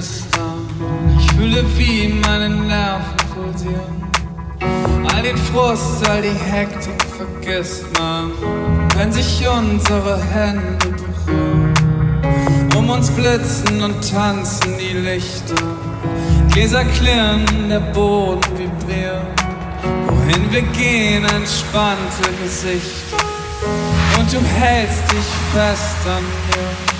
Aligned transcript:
Knistern. 0.00 0.66
Ich 1.18 1.30
fühle, 1.32 1.62
wie 1.76 2.08
meine 2.08 2.48
Nerven 2.48 3.16
pulsieren. 3.34 4.10
All 5.12 5.22
den 5.22 5.36
Frust, 5.36 6.08
all 6.08 6.22
die 6.22 6.28
Hektik 6.28 7.02
vergisst 7.18 7.84
man, 7.98 8.32
wenn 8.96 9.12
sich 9.12 9.46
unsere 9.46 10.18
Hände 10.22 10.78
berühren. 11.26 11.74
Um 12.74 12.88
uns 12.88 13.10
blitzen 13.10 13.82
und 13.82 14.10
tanzen 14.10 14.78
die 14.78 14.96
Lichter. 14.96 15.66
Gläser 16.50 16.84
klirren, 16.84 17.68
der 17.68 17.80
Boden 17.80 18.40
vibriert. 18.56 19.22
Wohin 20.06 20.50
wir 20.50 20.62
gehen, 20.62 21.24
entspannte 21.24 22.30
Gesichter. 22.42 23.18
Und 24.18 24.32
du 24.32 24.40
hältst 24.40 25.12
dich 25.12 25.28
fest 25.52 25.96
an 26.06 26.22
mir. 26.22 26.99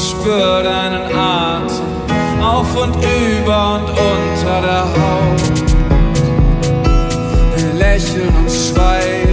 spür 0.21 0.61
deinen 0.61 1.15
Atem 1.17 2.43
auf 2.43 2.75
und 2.75 2.95
über 2.95 3.75
und 3.75 3.89
unter 3.89 4.61
der 4.61 4.83
Haut. 4.83 5.41
Wir 7.55 7.73
lächeln 7.73 8.33
und 8.35 8.51
schweigen, 8.51 9.30